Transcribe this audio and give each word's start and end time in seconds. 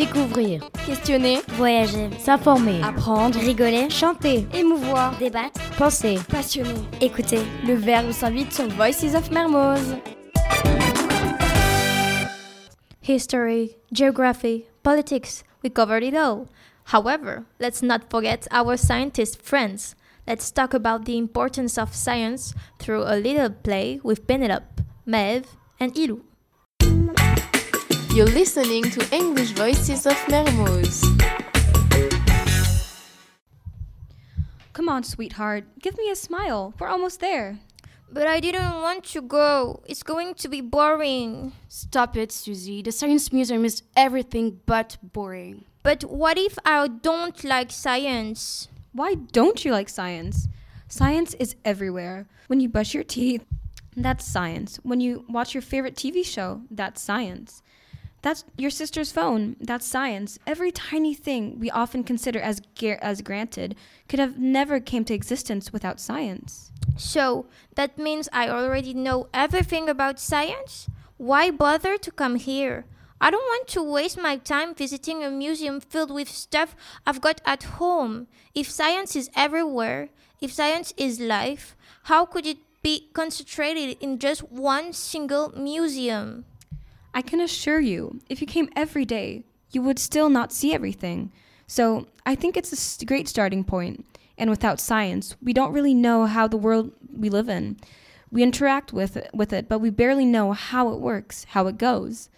Découvrir, 0.00 0.62
Questionner, 0.86 1.42
Voyager, 1.58 2.08
s'informer, 2.18 2.80
apprendre, 2.82 3.38
rigoler, 3.38 3.90
chanter, 3.90 4.46
émouvoir, 4.54 5.14
débattre, 5.18 5.60
penser. 5.76 6.18
passionner. 6.26 6.72
écouter. 7.02 7.40
Le 7.66 7.74
verbe 7.74 8.10
s'invite 8.10 8.50
sur 8.50 8.66
Voices 8.68 9.14
of 9.14 9.30
Mermoz. 9.30 9.98
history, 13.02 13.76
geography, 13.92 14.64
politics. 14.82 15.44
We 15.62 15.68
covered 15.68 16.02
it 16.02 16.14
all. 16.14 16.48
However, 16.84 17.44
let's 17.58 17.82
not 17.82 18.08
forget 18.08 18.48
our 18.50 18.78
scientist 18.78 19.42
friends. 19.42 19.94
Let's 20.26 20.50
talk 20.50 20.72
about 20.72 21.04
the 21.04 21.18
importance 21.18 21.76
of 21.76 21.94
science 21.94 22.54
through 22.78 23.02
a 23.02 23.20
little 23.20 23.50
play 23.50 24.00
with 24.02 24.26
Penelope, 24.26 24.82
Maeve, 25.04 25.58
and 25.78 25.92
Ilou. 25.94 26.22
You're 28.20 28.28
listening 28.28 28.82
to 28.82 29.16
English 29.16 29.52
Voices 29.52 30.04
of 30.04 30.12
Mermoz. 30.28 31.00
Come 34.74 34.90
on, 34.90 35.04
sweetheart. 35.04 35.64
Give 35.80 35.96
me 35.96 36.10
a 36.10 36.14
smile. 36.14 36.74
We're 36.78 36.88
almost 36.88 37.20
there. 37.20 37.60
But 38.12 38.26
I 38.26 38.40
didn't 38.40 38.82
want 38.82 39.04
to 39.14 39.22
go. 39.22 39.82
It's 39.86 40.02
going 40.02 40.34
to 40.34 40.48
be 40.48 40.60
boring. 40.60 41.54
Stop 41.68 42.14
it, 42.14 42.30
Susie. 42.30 42.82
The 42.82 42.92
Science 42.92 43.32
Museum 43.32 43.64
is 43.64 43.84
everything 43.96 44.60
but 44.66 44.98
boring. 45.02 45.64
But 45.82 46.02
what 46.02 46.36
if 46.36 46.58
I 46.66 46.88
don't 46.88 47.42
like 47.42 47.70
science? 47.70 48.68
Why 48.92 49.14
don't 49.14 49.64
you 49.64 49.72
like 49.72 49.88
science? 49.88 50.46
Science 50.88 51.32
is 51.40 51.56
everywhere. 51.64 52.26
When 52.48 52.60
you 52.60 52.68
brush 52.68 52.92
your 52.92 53.04
teeth, 53.04 53.46
that's 53.96 54.26
science. 54.26 54.78
When 54.82 55.00
you 55.00 55.24
watch 55.26 55.54
your 55.54 55.62
favorite 55.62 55.94
TV 55.94 56.22
show, 56.22 56.60
that's 56.70 57.00
science. 57.00 57.62
That's 58.22 58.44
your 58.56 58.70
sister's 58.70 59.12
phone. 59.12 59.56
That's 59.60 59.86
science. 59.86 60.38
Every 60.46 60.70
tiny 60.70 61.14
thing 61.14 61.58
we 61.58 61.70
often 61.70 62.04
consider 62.04 62.38
as 62.38 62.60
gar- 62.78 62.98
as 63.00 63.22
granted 63.22 63.76
could 64.08 64.18
have 64.18 64.38
never 64.38 64.78
came 64.78 65.04
to 65.06 65.14
existence 65.14 65.72
without 65.72 66.00
science. 66.00 66.70
So, 66.96 67.46
that 67.76 67.98
means 67.98 68.28
I 68.32 68.48
already 68.48 68.92
know 68.92 69.28
everything 69.32 69.88
about 69.88 70.20
science? 70.20 70.88
Why 71.16 71.50
bother 71.50 71.96
to 71.96 72.10
come 72.10 72.36
here? 72.36 72.84
I 73.22 73.30
don't 73.30 73.44
want 73.44 73.68
to 73.68 73.82
waste 73.82 74.18
my 74.18 74.36
time 74.38 74.74
visiting 74.74 75.22
a 75.22 75.30
museum 75.30 75.80
filled 75.80 76.10
with 76.10 76.28
stuff 76.30 76.74
I've 77.06 77.20
got 77.20 77.40
at 77.44 77.64
home. 77.80 78.28
If 78.54 78.70
science 78.70 79.14
is 79.14 79.30
everywhere, 79.36 80.08
if 80.40 80.52
science 80.52 80.94
is 80.96 81.20
life, 81.20 81.76
how 82.04 82.24
could 82.24 82.46
it 82.46 82.58
be 82.82 83.10
concentrated 83.12 83.98
in 84.00 84.18
just 84.18 84.50
one 84.50 84.94
single 84.94 85.52
museum? 85.54 86.46
I 87.12 87.22
can 87.22 87.40
assure 87.40 87.80
you, 87.80 88.20
if 88.28 88.40
you 88.40 88.46
came 88.46 88.68
every 88.76 89.04
day, 89.04 89.44
you 89.70 89.82
would 89.82 89.98
still 89.98 90.28
not 90.28 90.52
see 90.52 90.74
everything. 90.74 91.32
So, 91.66 92.06
I 92.26 92.34
think 92.34 92.56
it's 92.56 93.02
a 93.02 93.04
great 93.04 93.28
starting 93.28 93.64
point. 93.64 94.04
And 94.36 94.48
without 94.48 94.80
science, 94.80 95.36
we 95.42 95.52
don't 95.52 95.72
really 95.72 95.94
know 95.94 96.24
how 96.26 96.48
the 96.48 96.56
world 96.56 96.92
we 97.14 97.28
live 97.28 97.48
in. 97.48 97.76
We 98.30 98.42
interact 98.42 98.92
with 98.92 99.16
it, 99.16 99.30
with 99.34 99.52
it, 99.52 99.68
but 99.68 99.80
we 99.80 99.90
barely 99.90 100.24
know 100.24 100.52
how 100.52 100.92
it 100.92 101.00
works, 101.00 101.44
how 101.50 101.66
it 101.66 101.78
goes. 101.78 102.30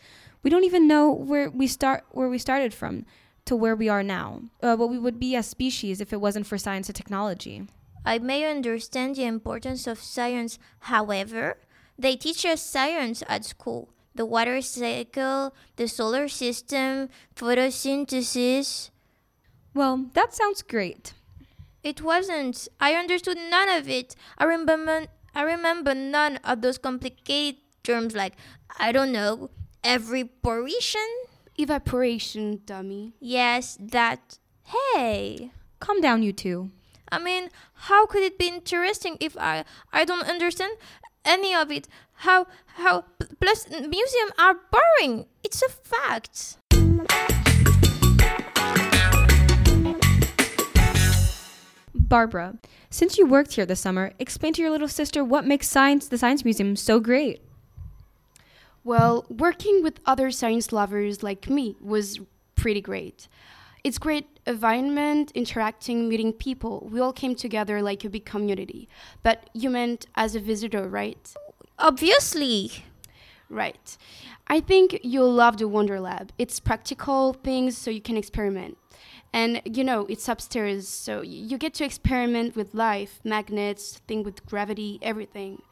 We 0.42 0.50
don't 0.50 0.64
even 0.64 0.88
know 0.88 1.12
where 1.12 1.48
we 1.48 1.66
start 1.66 2.04
where 2.10 2.28
we 2.28 2.38
started 2.38 2.74
from 2.74 3.06
to 3.44 3.54
where 3.54 3.76
we 3.76 3.88
are 3.88 4.02
now. 4.02 4.42
Uh, 4.62 4.76
what 4.76 4.90
we 4.90 4.98
would 4.98 5.20
be 5.20 5.36
as 5.36 5.46
species 5.46 6.00
if 6.00 6.12
it 6.12 6.20
wasn't 6.20 6.46
for 6.46 6.58
science 6.58 6.88
and 6.88 6.96
technology. 6.96 7.68
I 8.04 8.18
may 8.18 8.50
understand 8.50 9.14
the 9.14 9.24
importance 9.24 9.86
of 9.86 10.00
science, 10.00 10.58
however, 10.80 11.58
they 11.96 12.16
teach 12.16 12.44
us 12.44 12.60
science 12.62 13.22
at 13.28 13.44
school. 13.44 13.90
The 14.14 14.26
water 14.26 14.60
cycle, 14.60 15.54
the 15.76 15.88
solar 15.88 16.28
system, 16.28 17.08
photosynthesis. 17.34 18.90
Well, 19.74 20.06
that 20.14 20.34
sounds 20.34 20.62
great. 20.62 21.14
It 21.82 22.02
wasn't. 22.02 22.68
I 22.78 22.94
understood 22.94 23.38
none 23.50 23.68
of 23.68 23.88
it. 23.88 24.14
I 24.38 24.44
remember 24.44 25.06
I 25.34 25.42
remember 25.42 25.94
none 25.94 26.36
of 26.44 26.60
those 26.60 26.78
complicated 26.78 27.60
terms 27.82 28.14
like 28.14 28.34
I 28.78 28.92
don't 28.92 29.12
know, 29.12 29.50
evaporation? 29.82 31.08
Evaporation, 31.56 32.60
dummy. 32.64 33.14
Yes, 33.20 33.76
that. 33.80 34.38
Hey. 34.64 35.50
Calm 35.80 36.00
down, 36.00 36.22
you 36.22 36.32
two. 36.32 36.70
I 37.10 37.18
mean, 37.18 37.50
how 37.74 38.06
could 38.06 38.22
it 38.22 38.38
be 38.38 38.48
interesting 38.48 39.18
if 39.20 39.36
I 39.36 39.64
I 39.92 40.04
don't 40.04 40.26
understand 40.26 40.76
any 41.24 41.54
of 41.54 41.70
it? 41.70 41.88
How 42.14 42.46
how 42.76 43.04
plus 43.40 43.68
museums 43.68 44.32
are 44.38 44.56
boring. 44.70 45.26
It's 45.42 45.62
a 45.62 45.68
fact. 45.68 46.58
Barbara, 51.94 52.58
since 52.90 53.16
you 53.16 53.26
worked 53.26 53.54
here 53.54 53.64
this 53.64 53.80
summer, 53.80 54.12
explain 54.18 54.52
to 54.54 54.62
your 54.62 54.70
little 54.70 54.88
sister 54.88 55.24
what 55.24 55.46
makes 55.46 55.68
science 55.68 56.08
the 56.08 56.18
science 56.18 56.44
museum 56.44 56.76
so 56.76 57.00
great. 57.00 57.40
Well, 58.84 59.24
working 59.28 59.82
with 59.82 60.00
other 60.04 60.30
science 60.30 60.72
lovers 60.72 61.22
like 61.22 61.48
me 61.48 61.76
was 61.80 62.20
pretty 62.54 62.80
great. 62.80 63.28
It's 63.84 63.98
great 63.98 64.38
environment, 64.46 65.32
interacting, 65.34 66.08
meeting 66.08 66.32
people. 66.32 66.88
We 66.90 67.00
all 67.00 67.12
came 67.12 67.34
together 67.34 67.82
like 67.82 68.04
a 68.04 68.10
big 68.10 68.24
community. 68.24 68.88
But 69.22 69.50
you 69.52 69.70
meant 69.70 70.06
as 70.14 70.34
a 70.34 70.40
visitor, 70.40 70.88
right? 70.88 71.32
Obviously. 71.78 72.84
Right. 73.48 73.96
I 74.46 74.60
think 74.60 75.00
you'll 75.02 75.32
love 75.32 75.58
the 75.58 75.68
Wonder 75.68 76.00
Lab. 76.00 76.32
It's 76.38 76.60
practical 76.60 77.32
things 77.32 77.76
so 77.76 77.90
you 77.90 78.00
can 78.00 78.16
experiment. 78.16 78.78
And 79.32 79.62
you 79.64 79.82
know, 79.82 80.06
it's 80.08 80.28
upstairs, 80.28 80.86
so 80.86 81.22
you 81.22 81.56
get 81.58 81.74
to 81.74 81.84
experiment 81.84 82.54
with 82.54 82.74
life, 82.74 83.20
magnets, 83.24 84.00
thing 84.06 84.22
with 84.22 84.44
gravity, 84.46 84.98
everything. 85.02 85.62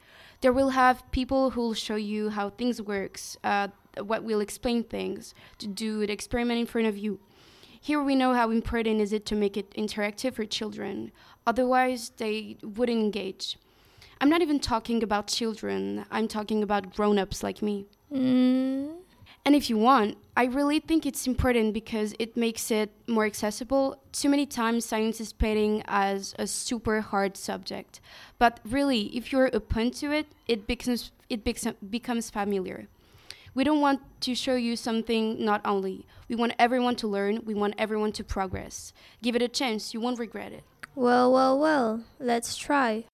There 0.40 0.52
will 0.52 0.70
have 0.70 1.08
people 1.10 1.50
who'll 1.50 1.74
show 1.74 1.96
you 1.96 2.30
how 2.30 2.50
things 2.50 2.80
works, 2.80 3.36
uh, 3.44 3.68
what 4.02 4.24
will 4.24 4.40
explain 4.40 4.84
things, 4.84 5.34
to 5.58 5.66
do 5.66 6.06
the 6.06 6.12
experiment 6.12 6.60
in 6.60 6.66
front 6.66 6.88
of 6.88 6.96
you. 6.96 7.20
Here 7.80 8.02
we 8.02 8.14
know 8.14 8.34
how 8.34 8.50
important 8.50 9.00
is 9.00 9.12
it 9.12 9.24
to 9.26 9.34
make 9.34 9.56
it 9.56 9.70
interactive 9.72 10.34
for 10.34 10.44
children. 10.44 11.12
Otherwise, 11.46 12.12
they 12.18 12.56
wouldn't 12.62 12.98
engage. 13.00 13.56
I'm 14.20 14.28
not 14.28 14.42
even 14.42 14.60
talking 14.60 15.02
about 15.02 15.28
children. 15.28 16.04
I'm 16.10 16.28
talking 16.28 16.62
about 16.62 16.94
grown-ups 16.94 17.42
like 17.42 17.62
me. 17.62 17.86
Mm, 18.12 18.96
And 19.46 19.56
if 19.56 19.70
you 19.70 19.78
want, 19.78 20.18
I 20.36 20.44
really 20.44 20.80
think 20.80 21.06
it's 21.06 21.26
important 21.26 21.72
because 21.72 22.14
it 22.18 22.36
makes 22.36 22.70
it 22.70 22.90
more 23.08 23.24
accessible. 23.24 23.96
Too 24.12 24.28
many 24.28 24.44
times, 24.44 24.84
science 24.84 25.18
is 25.18 25.32
painting 25.32 25.82
as 25.86 26.34
a 26.38 26.46
super 26.46 27.00
hard 27.00 27.38
subject, 27.38 28.00
but 28.38 28.60
really, 28.68 29.04
if 29.16 29.32
you're 29.32 29.48
open 29.54 29.90
to 29.92 30.12
it, 30.12 30.26
it 30.46 30.66
becomes 30.66 31.12
it 31.30 31.42
becomes 31.44 31.76
becomes 31.88 32.28
familiar. 32.28 32.88
We 33.52 33.64
don't 33.64 33.80
want 33.80 34.00
to 34.22 34.34
show 34.34 34.54
you 34.54 34.76
something 34.76 35.44
not 35.44 35.60
only. 35.64 36.06
We 36.28 36.36
want 36.36 36.52
everyone 36.58 36.94
to 36.96 37.08
learn. 37.08 37.40
We 37.44 37.54
want 37.54 37.74
everyone 37.78 38.12
to 38.12 38.24
progress. 38.24 38.92
Give 39.22 39.34
it 39.34 39.42
a 39.42 39.48
chance. 39.48 39.92
You 39.92 40.00
won't 40.00 40.20
regret 40.20 40.52
it. 40.52 40.62
well, 40.94 41.32
well, 41.32 41.58
well. 41.58 42.04
Let's 42.20 42.56
try. 42.56 43.06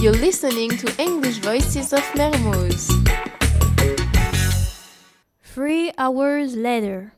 You're 0.00 0.12
listening 0.12 0.70
to 0.78 0.94
English 1.00 1.38
Voices 1.38 1.92
of 1.92 2.00
Mermoz. 2.14 2.88
Three 5.42 5.92
hours 5.96 6.54
later. 6.56 7.14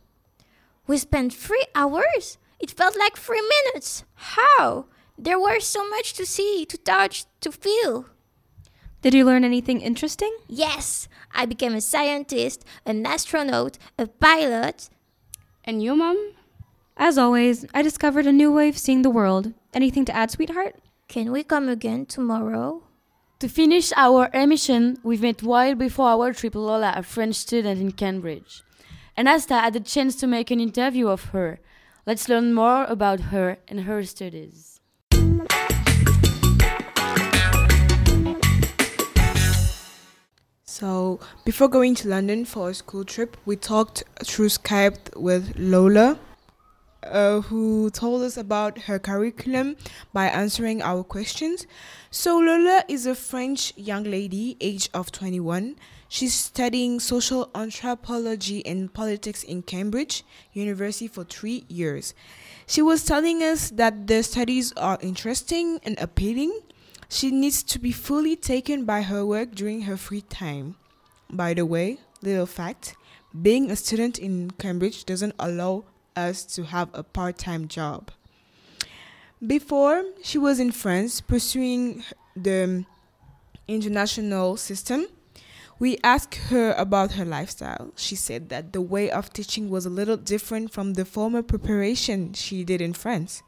We 0.86 0.98
spent 0.98 1.32
three 1.34 1.66
hours? 1.74 2.38
It 2.60 2.70
felt 2.70 2.96
like 2.96 3.16
three 3.16 3.42
minutes. 3.42 4.04
How? 4.14 4.86
There 5.18 5.38
was 5.38 5.66
so 5.66 5.88
much 5.88 6.14
to 6.14 6.24
see, 6.26 6.64
to 6.66 6.78
touch, 6.78 7.24
to 7.40 7.50
feel. 7.50 8.06
Did 9.02 9.14
you 9.14 9.24
learn 9.24 9.42
anything 9.42 9.80
interesting? 9.80 10.32
Yes, 10.46 11.08
I 11.34 11.44
became 11.44 11.74
a 11.74 11.80
scientist, 11.80 12.64
an 12.86 13.04
astronaut, 13.04 13.76
a 13.98 14.06
pilot. 14.06 14.90
And 15.64 15.82
you, 15.82 15.96
mom? 15.96 16.34
As 16.96 17.18
always, 17.18 17.66
I 17.74 17.82
discovered 17.82 18.28
a 18.28 18.32
new 18.32 18.52
way 18.52 18.68
of 18.68 18.78
seeing 18.78 19.02
the 19.02 19.10
world. 19.10 19.54
Anything 19.74 20.04
to 20.04 20.14
add, 20.14 20.30
sweetheart? 20.30 20.76
Can 21.08 21.32
we 21.32 21.42
come 21.42 21.68
again 21.68 22.06
tomorrow? 22.06 22.84
To 23.40 23.48
finish 23.48 23.92
our 23.96 24.30
emission, 24.32 24.98
we 25.02 25.16
met 25.16 25.42
while 25.42 25.74
before 25.74 26.10
our 26.10 26.32
trip 26.32 26.54
Lola, 26.54 26.94
a 26.94 27.02
French 27.02 27.34
student 27.34 27.80
in 27.80 27.90
Cambridge. 27.90 28.62
And 29.16 29.28
Asta 29.28 29.54
had 29.54 29.72
the 29.72 29.80
chance 29.80 30.14
to 30.16 30.28
make 30.28 30.52
an 30.52 30.60
interview 30.60 31.08
of 31.08 31.24
her. 31.30 31.58
Let's 32.06 32.28
learn 32.28 32.54
more 32.54 32.84
about 32.84 33.32
her 33.34 33.58
and 33.66 33.80
her 33.80 34.04
studies. 34.04 34.71
Before 41.44 41.68
going 41.68 41.94
to 41.96 42.08
London 42.08 42.44
for 42.44 42.70
a 42.70 42.74
school 42.74 43.04
trip, 43.04 43.36
we 43.44 43.56
talked 43.56 44.04
through 44.24 44.48
Skype 44.48 45.16
with 45.16 45.54
Lola, 45.56 46.18
uh, 47.02 47.40
who 47.40 47.90
told 47.90 48.22
us 48.22 48.36
about 48.36 48.78
her 48.82 48.98
curriculum 48.98 49.76
by 50.12 50.26
answering 50.26 50.82
our 50.82 51.02
questions. 51.02 51.66
So, 52.10 52.38
Lola 52.38 52.84
is 52.88 53.06
a 53.06 53.14
French 53.14 53.72
young 53.76 54.04
lady, 54.04 54.56
age 54.60 54.88
of 54.94 55.10
21. 55.10 55.76
She's 56.08 56.34
studying 56.34 57.00
social 57.00 57.50
anthropology 57.54 58.64
and 58.66 58.92
politics 58.92 59.42
in 59.42 59.62
Cambridge 59.62 60.24
University 60.52 61.08
for 61.08 61.24
three 61.24 61.64
years. 61.68 62.14
She 62.66 62.82
was 62.82 63.04
telling 63.04 63.42
us 63.42 63.70
that 63.70 64.06
the 64.06 64.22
studies 64.22 64.72
are 64.74 64.98
interesting 65.00 65.80
and 65.84 65.98
appealing. 65.98 66.60
She 67.08 67.30
needs 67.30 67.62
to 67.64 67.78
be 67.78 67.92
fully 67.92 68.36
taken 68.36 68.84
by 68.84 69.02
her 69.02 69.24
work 69.24 69.54
during 69.54 69.82
her 69.82 69.96
free 69.96 70.22
time. 70.22 70.76
By 71.32 71.54
the 71.54 71.64
way, 71.64 71.98
little 72.20 72.46
fact 72.46 72.94
being 73.40 73.70
a 73.70 73.76
student 73.76 74.18
in 74.18 74.50
Cambridge 74.52 75.04
doesn't 75.04 75.34
allow 75.38 75.84
us 76.14 76.44
to 76.44 76.64
have 76.64 76.90
a 76.92 77.02
part 77.02 77.38
time 77.38 77.68
job. 77.68 78.10
Before, 79.44 80.04
she 80.22 80.38
was 80.38 80.60
in 80.60 80.70
France 80.70 81.20
pursuing 81.20 82.04
the 82.36 82.84
international 83.66 84.56
system. 84.56 85.06
We 85.78 85.98
asked 86.04 86.34
her 86.50 86.72
about 86.74 87.12
her 87.12 87.24
lifestyle. 87.24 87.92
She 87.96 88.14
said 88.14 88.50
that 88.50 88.72
the 88.72 88.82
way 88.82 89.10
of 89.10 89.32
teaching 89.32 89.70
was 89.70 89.86
a 89.86 89.90
little 89.90 90.16
different 90.16 90.70
from 90.70 90.94
the 90.94 91.04
former 91.04 91.42
preparation 91.42 92.34
she 92.34 92.62
did 92.62 92.80
in 92.80 92.92
France. 92.92 93.42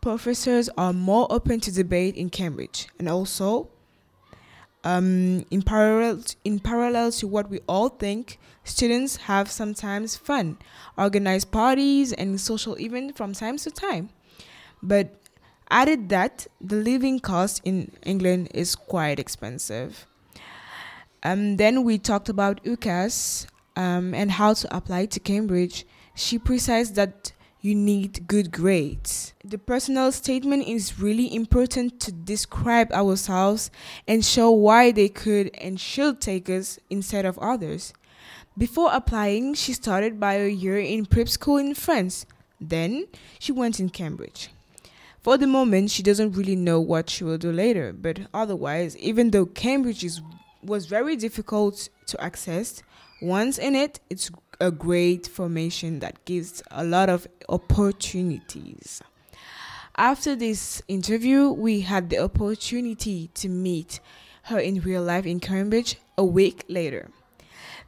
Professors 0.00 0.68
are 0.76 0.92
more 0.92 1.28
open 1.30 1.60
to 1.60 1.72
debate 1.72 2.16
in 2.16 2.28
Cambridge, 2.28 2.88
and 2.98 3.08
also, 3.08 3.68
um, 4.84 5.44
in 5.50 5.62
parallel 5.62 6.22
in 6.44 6.58
parallel 6.58 7.12
to 7.12 7.26
what 7.26 7.48
we 7.48 7.60
all 7.68 7.88
think, 7.88 8.38
students 8.64 9.16
have 9.16 9.50
sometimes 9.50 10.16
fun, 10.16 10.58
organize 10.98 11.44
parties 11.44 12.12
and 12.12 12.40
social 12.40 12.78
events 12.78 13.16
from 13.16 13.32
time 13.32 13.56
to 13.58 13.70
time. 13.70 14.10
But 14.82 15.14
added 15.70 16.08
that 16.10 16.46
the 16.60 16.76
living 16.76 17.18
cost 17.20 17.60
in 17.64 17.92
England 18.04 18.48
is 18.52 18.74
quite 18.74 19.18
expensive. 19.18 20.06
Um, 21.22 21.56
then 21.56 21.84
we 21.84 21.98
talked 21.98 22.28
about 22.28 22.62
UCAS 22.64 23.46
um, 23.76 24.12
and 24.12 24.30
how 24.32 24.54
to 24.54 24.76
apply 24.76 25.06
to 25.06 25.20
Cambridge. 25.20 25.86
She 26.14 26.38
precised 26.38 26.96
that 26.96 27.32
you 27.62 27.76
need 27.76 28.26
good 28.26 28.50
grades. 28.50 29.32
The 29.44 29.56
personal 29.56 30.10
statement 30.10 30.66
is 30.66 30.98
really 30.98 31.32
important 31.32 32.00
to 32.00 32.10
describe 32.10 32.90
ourselves 32.90 33.70
and 34.06 34.24
show 34.24 34.50
why 34.50 34.90
they 34.90 35.08
could 35.08 35.54
and 35.54 35.80
should 35.80 36.20
take 36.20 36.50
us 36.50 36.80
instead 36.90 37.24
of 37.24 37.38
others. 37.38 37.94
Before 38.58 38.90
applying, 38.92 39.54
she 39.54 39.72
started 39.72 40.18
by 40.18 40.34
a 40.34 40.48
year 40.48 40.78
in 40.78 41.06
prep 41.06 41.28
school 41.28 41.56
in 41.56 41.74
France. 41.74 42.26
Then 42.60 43.06
she 43.38 43.52
went 43.52 43.78
in 43.78 43.90
Cambridge. 43.90 44.50
For 45.22 45.38
the 45.38 45.46
moment, 45.46 45.92
she 45.92 46.02
doesn't 46.02 46.32
really 46.32 46.56
know 46.56 46.80
what 46.80 47.08
she 47.08 47.22
will 47.22 47.38
do 47.38 47.52
later, 47.52 47.92
but 47.92 48.22
otherwise, 48.34 48.96
even 48.96 49.30
though 49.30 49.46
Cambridge 49.46 50.02
is, 50.02 50.20
was 50.64 50.86
very 50.86 51.14
difficult 51.14 51.88
to 52.06 52.20
access, 52.20 52.82
once 53.22 53.56
in 53.56 53.76
it, 53.76 54.00
it's 54.10 54.32
a 54.62 54.70
great 54.70 55.26
formation 55.26 55.98
that 55.98 56.24
gives 56.24 56.62
a 56.70 56.84
lot 56.84 57.10
of 57.10 57.26
opportunities. 57.48 59.02
After 59.96 60.36
this 60.36 60.80
interview, 60.86 61.50
we 61.50 61.80
had 61.80 62.10
the 62.10 62.18
opportunity 62.18 63.28
to 63.34 63.48
meet 63.48 63.98
her 64.44 64.60
in 64.60 64.80
real 64.80 65.02
life 65.02 65.26
in 65.26 65.40
Cambridge 65.40 65.96
a 66.16 66.24
week 66.24 66.64
later. 66.68 67.10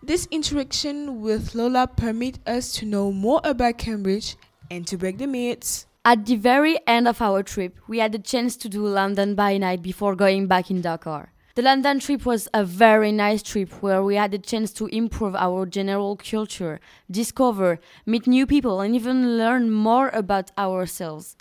This 0.03 0.26
interaction 0.32 1.21
with 1.21 1.55
Lola 1.55 1.87
permit 1.87 2.41
us 2.44 2.73
to 2.73 2.87
know 2.87 3.12
more 3.12 3.41
about 3.44 3.79
Cambridge 3.79 4.37
and 4.69 4.85
to 4.88 4.99
break 4.99 5.19
the 5.19 5.29
myths. 5.29 5.87
At 6.05 6.27
the 6.27 6.37
very 6.37 6.79
end 6.87 7.06
of 7.06 7.23
our 7.23 7.43
trip, 7.44 7.79
we 7.87 8.00
had 8.00 8.12
the 8.12 8.19
chance 8.19 8.56
to 8.56 8.69
do 8.69 8.85
London 8.85 9.37
by 9.37 9.56
night 9.59 9.81
before 9.81 10.17
going 10.17 10.49
back 10.49 10.70
in 10.70 10.82
Dakar. 10.82 11.34
The 11.56 11.62
London 11.62 12.01
trip 12.01 12.27
was 12.27 12.49
a 12.53 12.65
very 12.65 13.12
nice 13.12 13.41
trip 13.41 13.81
where 13.81 14.03
we 14.03 14.17
had 14.17 14.33
the 14.33 14.39
chance 14.39 14.73
to 14.73 14.87
improve 14.87 15.37
our 15.37 15.67
general 15.67 16.17
culture, 16.17 16.81
discover, 17.09 17.79
meet 18.05 18.27
new 18.27 18.45
people, 18.45 18.81
and 18.81 18.97
even 18.97 19.39
learn 19.39 19.71
more 19.71 20.09
about 20.09 20.51
ourselves. 20.59 21.37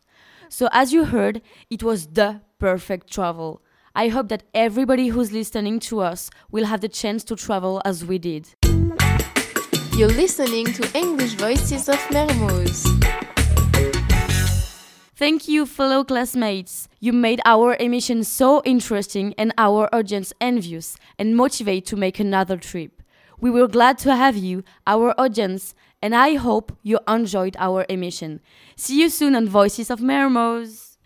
So, 0.50 0.70
as 0.72 0.94
you 0.94 1.06
heard, 1.06 1.42
it 1.72 1.82
was 1.82 2.06
the 2.06 2.42
perfect 2.60 3.12
travel. 3.12 3.64
I 3.96 4.10
hope 4.10 4.30
that 4.30 4.44
everybody 4.54 5.08
who's 5.08 5.32
listening 5.32 5.80
to 5.90 6.02
us 6.02 6.30
will 6.52 6.66
have 6.66 6.82
the 6.82 6.90
chance 6.90 7.24
to 7.24 7.36
travel 7.36 7.82
as 7.84 8.06
we 8.06 8.20
did. 8.20 8.54
You're 9.96 10.10
listening 10.10 10.68
to 10.74 10.96
English 10.96 11.34
Voices 11.34 11.90
of 11.90 11.98
Mermoz. 12.12 13.03
Thank 15.16 15.48
you, 15.48 15.68
fellow 15.68 16.04
classmates. 16.04 16.88
You 17.00 17.14
made 17.14 17.40
our 17.46 17.76
emission 17.80 18.24
so 18.24 18.64
interesting 18.66 19.36
and 19.38 19.54
our 19.60 19.88
audience 19.94 20.34
envious 20.42 20.98
and 21.20 21.38
motivated 21.38 21.86
to 21.90 21.96
make 21.96 22.20
another 22.20 22.58
trip. 22.58 23.04
We 23.40 23.52
were 23.52 23.68
glad 23.68 24.00
to 24.00 24.16
have 24.16 24.36
you, 24.36 24.64
our 24.88 25.14
audience, 25.20 25.76
and 26.02 26.16
I 26.16 26.36
hope 26.36 26.76
you 26.82 27.00
enjoyed 27.08 27.56
our 27.60 27.86
emission. 27.90 28.40
See 28.76 29.00
you 29.02 29.10
soon 29.10 29.36
on 29.36 29.48
Voices 29.48 29.92
of 29.92 30.00
Mermoz. 30.00 30.98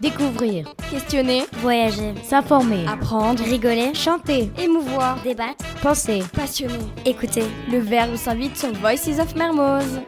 Découvrir, 0.00 0.66
Questionner, 0.90 1.46
voyager, 1.60 2.12
s'informer, 2.24 2.84
apprendre, 2.88 3.44
rigoler, 3.44 3.94
chanter, 3.94 4.50
émouvoir, 4.58 5.22
débattre, 5.22 5.64
penser, 5.80 6.24
passionner. 6.32 6.90
écouter. 7.04 7.44
Le 7.70 7.78
verbe 7.78 8.16
s'invite 8.16 8.56
sur 8.56 8.72
Voices 8.72 9.20
of 9.20 9.36
Mermoz. 9.36 10.00